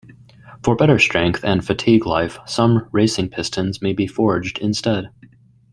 [0.63, 5.11] For better strength and fatigue life, some racing pistons may be forged instead.